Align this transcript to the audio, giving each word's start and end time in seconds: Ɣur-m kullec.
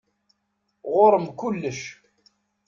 Ɣur-m 0.93 1.25
kullec. 1.39 1.81